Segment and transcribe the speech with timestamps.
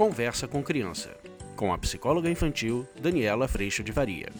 [0.00, 1.14] Conversa com Criança,
[1.54, 4.32] com a psicóloga infantil Daniela Freixo de Varia.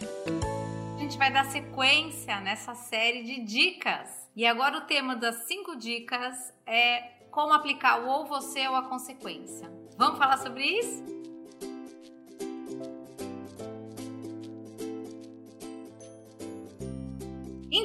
[0.95, 4.27] A gente vai dar sequência nessa série de dicas.
[4.35, 8.89] E agora o tema das cinco dicas é como aplicar o ou você ou a
[8.89, 9.71] consequência.
[9.99, 11.03] Vamos falar sobre isso?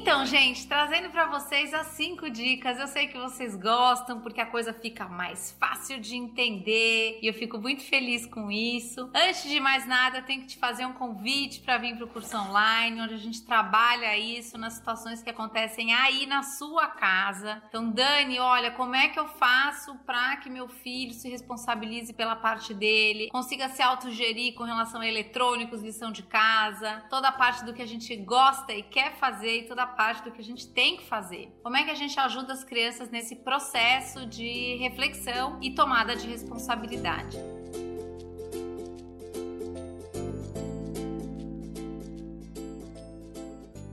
[0.07, 2.79] Então, gente, trazendo para vocês as cinco dicas.
[2.79, 7.35] Eu sei que vocês gostam porque a coisa fica mais fácil de entender e eu
[7.35, 9.11] fico muito feliz com isso.
[9.13, 12.09] Antes de mais nada, eu tenho que te fazer um convite para vir para o
[12.09, 17.61] curso online, onde a gente trabalha isso nas situações que acontecem aí na sua casa.
[17.69, 22.37] Então, Dani, olha, como é que eu faço para que meu filho se responsabilize pela
[22.37, 27.65] parte dele, consiga se autogerir com relação a eletrônicos, lição de casa, toda a parte
[27.65, 30.69] do que a gente gosta e quer fazer e toda parte do que a gente
[30.69, 31.51] tem que fazer.
[31.63, 36.27] Como é que a gente ajuda as crianças nesse processo de reflexão e tomada de
[36.27, 37.39] responsabilidade?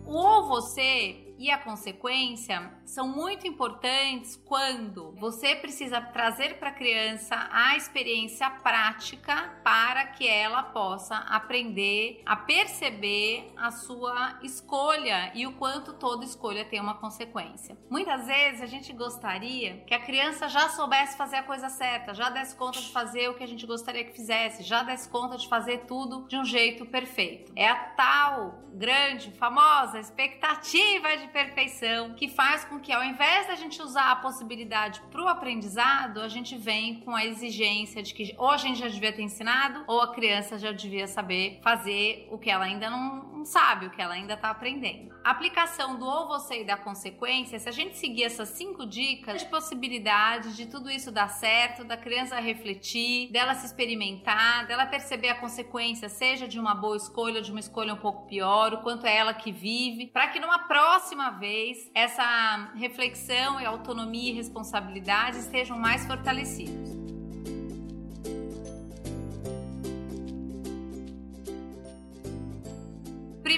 [0.05, 7.49] Ou você e a consequência são muito importantes quando você precisa trazer para a criança
[7.51, 15.51] a experiência prática para que ela possa aprender a perceber a sua escolha e o
[15.51, 17.77] quanto toda escolha tem uma consequência.
[17.89, 22.29] Muitas vezes a gente gostaria que a criança já soubesse fazer a coisa certa, já
[22.29, 25.49] desse conta de fazer o que a gente gostaria que fizesse, já desse conta de
[25.49, 27.51] fazer tudo de um jeito perfeito.
[27.53, 33.55] É a tal grande, famosa expectativa de perfeição que faz com que ao invés da
[33.55, 38.35] gente usar a possibilidade para o aprendizado, a gente vem com a exigência de que
[38.37, 42.37] ou a gente já devia ter ensinado ou a criança já devia saber fazer o
[42.37, 45.13] que ela ainda não, não sabe, o que ela ainda está aprendendo.
[45.23, 49.41] A aplicação do ou você e da consequência, se a gente seguir essas cinco dicas
[49.41, 55.29] de possibilidades de tudo isso dar certo, da criança refletir, dela se experimentar, dela perceber
[55.29, 59.05] a consequência, seja de uma boa escolha de uma escolha um pouco pior, o quanto
[59.05, 64.33] é ela que vive, para que numa próxima próxima vez essa reflexão e autonomia e
[64.33, 66.92] responsabilidade estejam mais fortalecidos.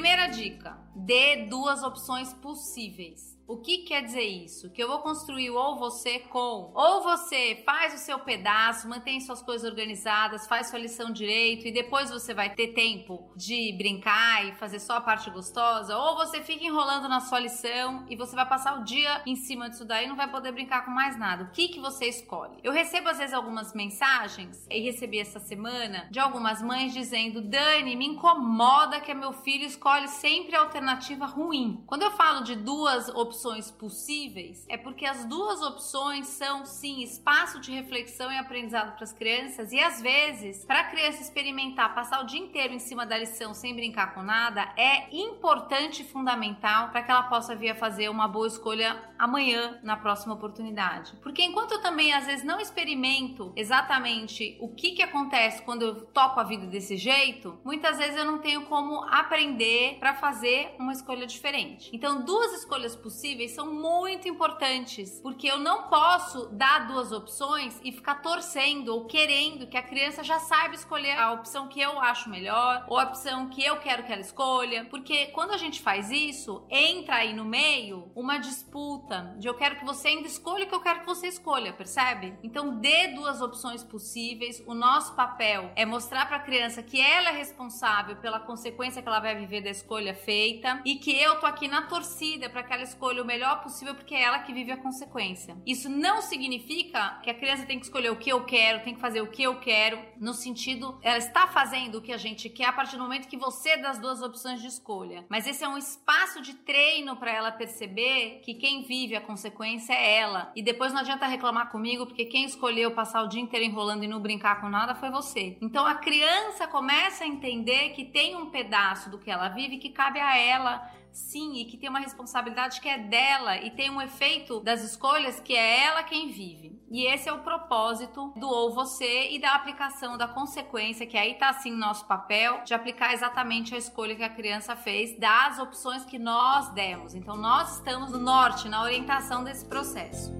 [0.05, 3.35] Primeira dica: dê duas opções possíveis.
[3.47, 4.71] O que quer dizer isso?
[4.71, 9.39] Que eu vou construir ou você com, ou você faz o seu pedaço, mantém suas
[9.39, 14.53] coisas organizadas, faz sua lição direito e depois você vai ter tempo de brincar e
[14.53, 18.49] fazer só a parte gostosa, ou você fica enrolando na sua lição e você vai
[18.49, 21.43] passar o dia em cima disso daí e não vai poder brincar com mais nada.
[21.43, 22.57] O que que você escolhe?
[22.63, 27.95] Eu recebo às vezes algumas mensagens e recebi essa semana de algumas mães dizendo: "Dani,
[27.95, 31.83] me incomoda que meu filho escolhe sempre a alternativa ruim".
[31.85, 37.01] Quando eu falo de duas opções opções possíveis, é porque as duas opções são sim
[37.03, 41.93] espaço de reflexão e aprendizado para as crianças e às vezes, para a criança experimentar
[41.93, 46.05] passar o dia inteiro em cima da lição sem brincar com nada, é importante e
[46.05, 51.13] fundamental para que ela possa vir a fazer uma boa escolha amanhã na próxima oportunidade.
[51.21, 56.05] Porque enquanto eu também às vezes não experimento exatamente o que que acontece quando eu
[56.05, 60.93] toco a vida desse jeito, muitas vezes eu não tenho como aprender para fazer uma
[60.93, 61.89] escolha diferente.
[61.93, 67.81] Então, duas escolhas possíveis possíveis são muito importantes, porque eu não posso dar duas opções
[67.83, 71.99] e ficar torcendo ou querendo que a criança já saiba escolher a opção que eu
[71.99, 75.81] acho melhor ou a opção que eu quero que ela escolha, porque quando a gente
[75.81, 80.65] faz isso, entra aí no meio uma disputa de eu quero que você ainda escolha
[80.65, 82.37] o que eu quero que você escolha, percebe?
[82.43, 84.63] Então dê duas opções possíveis.
[84.67, 89.07] O nosso papel é mostrar para a criança que ela é responsável pela consequência que
[89.07, 92.71] ela vai viver da escolha feita e que eu tô aqui na torcida para que
[92.71, 95.55] ela escolha escolha o melhor possível porque é ela que vive a consequência.
[95.65, 98.99] Isso não significa que a criança tem que escolher o que eu quero, tem que
[98.99, 102.65] fazer o que eu quero, no sentido, ela está fazendo o que a gente quer
[102.65, 105.25] a partir do momento que você dá as duas opções de escolha.
[105.29, 109.93] Mas esse é um espaço de treino para ela perceber que quem vive a consequência
[109.93, 110.51] é ela.
[110.55, 114.07] E depois não adianta reclamar comigo porque quem escolheu passar o dia inteiro enrolando e
[114.07, 115.57] não brincar com nada foi você.
[115.61, 119.89] Então a criança começa a entender que tem um pedaço do que ela vive que
[119.89, 124.01] cabe a ela sim, e que tem uma responsabilidade que é dela e tem um
[124.01, 126.77] efeito das escolhas que é ela quem vive.
[126.91, 131.35] E esse é o propósito do ou você e da aplicação da consequência, que aí
[131.35, 136.03] tá assim nosso papel de aplicar exatamente a escolha que a criança fez das opções
[136.03, 137.15] que nós demos.
[137.15, 140.33] Então nós estamos no norte, na orientação desse processo.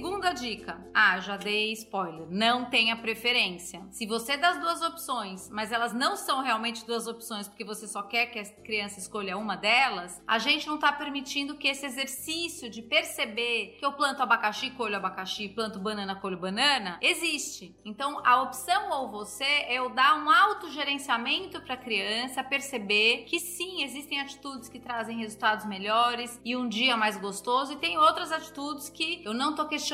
[0.00, 0.82] Segunda dica.
[0.94, 2.26] Ah, já dei spoiler.
[2.30, 3.86] Não tenha preferência.
[3.90, 7.86] Se você dá as duas opções, mas elas não são realmente duas opções porque você
[7.86, 11.84] só quer que a criança escolha uma delas, a gente não está permitindo que esse
[11.84, 17.76] exercício de perceber que eu planto abacaxi, colho abacaxi, planto banana, colho banana, existe.
[17.84, 23.38] Então, a opção ou você é eu dar um autogerenciamento para a criança perceber que
[23.38, 28.32] sim, existem atitudes que trazem resultados melhores e um dia mais gostoso, e tem outras
[28.32, 29.89] atitudes que eu não tô questionando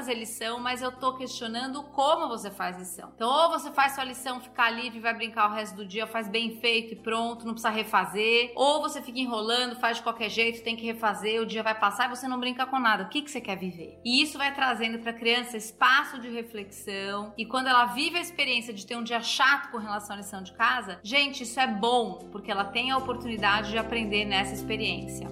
[0.00, 3.12] fazer lição, mas eu tô questionando como você faz lição.
[3.14, 6.28] Então, ou você faz sua lição, ficar livre, vai brincar o resto do dia, faz
[6.28, 10.62] bem feito e pronto, não precisa refazer, ou você fica enrolando, faz de qualquer jeito,
[10.62, 13.04] tem que refazer, o dia vai passar e você não brinca com nada.
[13.04, 13.98] O que, que você quer viver?
[14.04, 18.22] E isso vai trazendo para a criança espaço de reflexão, e quando ela vive a
[18.22, 21.66] experiência de ter um dia chato com relação à lição de casa, gente, isso é
[21.66, 25.28] bom, porque ela tem a oportunidade de aprender nessa experiência.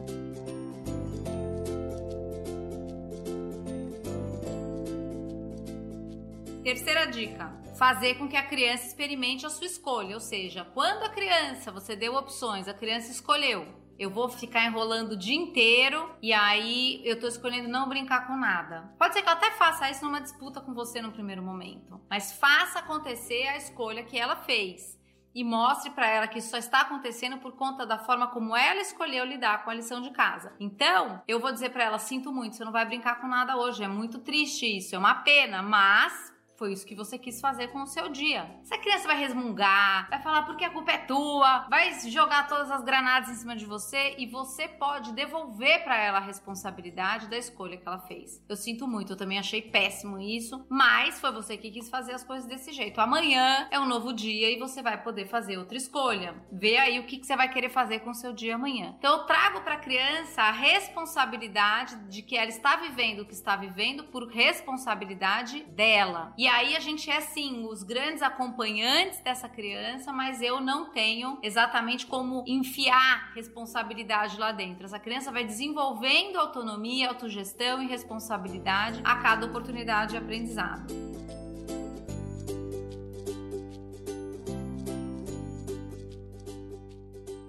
[6.69, 11.09] Terceira dica: fazer com que a criança experimente a sua escolha, ou seja, quando a
[11.09, 13.67] criança, você deu opções, a criança escolheu,
[13.99, 18.37] eu vou ficar enrolando o dia inteiro e aí eu tô escolhendo não brincar com
[18.37, 18.93] nada.
[18.99, 22.35] Pode ser que ela até faça isso numa disputa com você no primeiro momento, mas
[22.35, 25.01] faça acontecer a escolha que ela fez
[25.35, 28.83] e mostre para ela que isso só está acontecendo por conta da forma como ela
[28.83, 30.53] escolheu lidar com a lição de casa.
[30.61, 33.83] Então, eu vou dizer para ela: sinto muito, você não vai brincar com nada hoje,
[33.83, 37.83] é muito triste isso, é uma pena, mas foi isso que você quis fazer com
[37.83, 38.51] o seu dia.
[38.65, 42.69] Se a criança vai resmungar, vai falar porque a culpa é tua, vai jogar todas
[42.69, 47.39] as granadas em cima de você e você pode devolver para ela a responsabilidade da
[47.39, 48.45] escolha que ela fez.
[48.49, 52.25] Eu sinto muito, eu também achei péssimo isso, mas foi você que quis fazer as
[52.25, 53.01] coisas desse jeito.
[53.01, 56.35] Amanhã é um novo dia e você vai poder fazer outra escolha.
[56.51, 58.97] Vê aí o que, que você vai querer fazer com o seu dia amanhã.
[58.99, 63.35] Então eu trago para a criança a responsabilidade de que ela está vivendo o que
[63.35, 66.35] está vivendo por responsabilidade dela.
[66.37, 71.39] E aí a gente é sim os grandes acompanhantes dessa criança, mas eu não tenho
[71.43, 74.85] exatamente como enfiar responsabilidade lá dentro.
[74.85, 80.87] Essa criança vai desenvolvendo autonomia, autogestão e responsabilidade a cada oportunidade de aprendizado.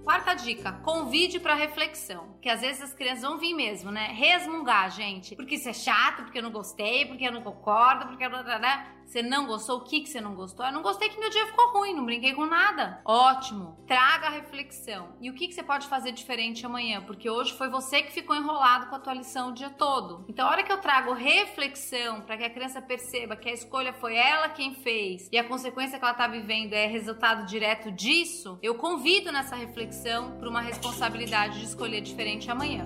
[0.10, 2.36] Quarta dica, convide para reflexão.
[2.42, 4.08] Que às vezes as crianças vão vir mesmo, né?
[4.08, 5.36] Resmungar, gente.
[5.36, 8.44] Porque isso é chato, porque eu não gostei, porque eu não concordo, porque eu não.
[8.44, 8.88] Né?
[9.10, 9.78] Você não gostou?
[9.78, 10.64] O que, que você não gostou?
[10.64, 13.02] Eu não gostei que meu dia ficou ruim, não brinquei com nada.
[13.04, 13.76] Ótimo.
[13.88, 15.16] Traga a reflexão.
[15.20, 17.02] E o que, que você pode fazer diferente amanhã?
[17.02, 20.26] Porque hoje foi você que ficou enrolado com a tua lição o dia todo.
[20.30, 23.94] Então, a hora que eu trago reflexão para que a criança perceba que a escolha
[23.94, 28.60] foi ela quem fez e a consequência que ela está vivendo é resultado direto disso,
[28.62, 32.86] eu convido nessa reflexão para uma responsabilidade de escolher diferente amanhã.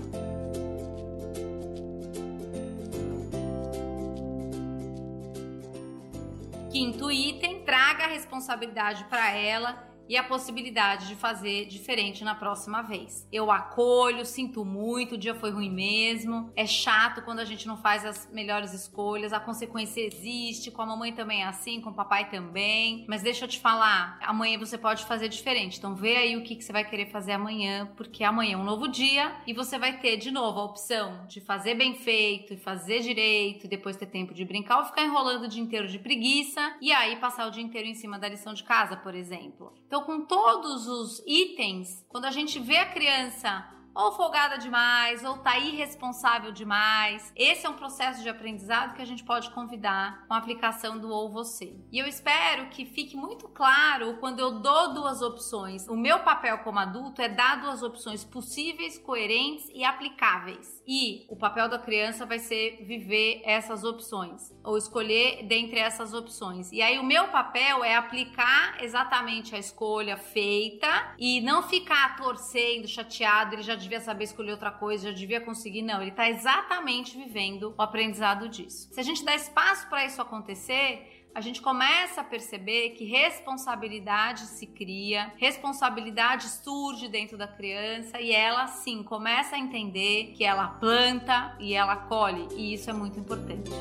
[6.73, 12.83] Quinto item, traga a responsabilidade para ela e a possibilidade de fazer diferente na próxima
[12.83, 13.27] vez.
[13.31, 16.51] Eu acolho, sinto muito, o dia foi ruim mesmo.
[16.55, 20.85] É chato quando a gente não faz as melhores escolhas, a consequência existe, com a
[20.85, 23.07] mamãe também é assim, com o papai também.
[23.09, 25.79] Mas deixa eu te falar, amanhã você pode fazer diferente.
[25.79, 28.63] Então vê aí o que, que você vai querer fazer amanhã, porque amanhã é um
[28.63, 32.57] novo dia e você vai ter de novo a opção de fazer bem feito e
[32.57, 35.97] fazer direito, e depois ter tempo de brincar ou ficar enrolando o dia inteiro de
[35.97, 39.73] preguiça e aí passar o dia inteiro em cima da lição de casa, por exemplo.
[39.87, 45.37] Então, com todos os itens, quando a gente vê a criança ou folgada demais, ou
[45.37, 47.31] tá irresponsável demais.
[47.35, 51.09] Esse é um processo de aprendizado que a gente pode convidar com a aplicação do
[51.09, 51.75] ou você.
[51.91, 55.87] E eu espero que fique muito claro quando eu dou duas opções.
[55.87, 60.81] O meu papel como adulto é dar duas opções possíveis, coerentes e aplicáveis.
[60.87, 66.71] E o papel da criança vai ser viver essas opções ou escolher dentre essas opções.
[66.71, 72.87] E aí o meu papel é aplicar exatamente a escolha feita e não ficar torcendo,
[72.87, 75.81] chateado, ele já devia saber escolher outra coisa, já devia conseguir.
[75.81, 78.89] Não, ele está exatamente vivendo o aprendizado disso.
[78.91, 84.41] Se a gente dá espaço para isso acontecer, a gente começa a perceber que responsabilidade
[84.41, 90.67] se cria, responsabilidade surge dentro da criança e ela sim começa a entender que ela
[90.67, 93.71] planta e ela colhe, e isso é muito importante.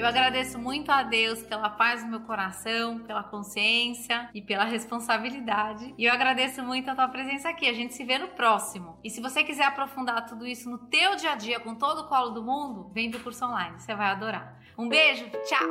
[0.00, 5.94] Eu agradeço muito a Deus pela paz no meu coração, pela consciência e pela responsabilidade.
[5.98, 7.68] E eu agradeço muito a tua presença aqui.
[7.68, 8.98] A gente se vê no próximo.
[9.04, 12.08] E se você quiser aprofundar tudo isso no teu dia a dia com todo o
[12.08, 13.78] colo do mundo, vem do curso online.
[13.78, 14.58] Você vai adorar.
[14.78, 15.68] Um beijo, tchau.